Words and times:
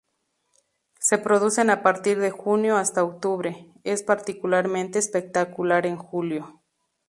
Se 0.99 1.19
producen 1.19 1.69
a 1.69 1.83
partir 1.83 2.17
de 2.19 2.31
junio 2.31 2.77
hasta 2.77 3.03
octubre, 3.03 3.71
es 3.83 4.01
particularmente 4.01 4.97
espectacular 4.97 5.85
en 5.85 5.95
julio. 5.97 6.59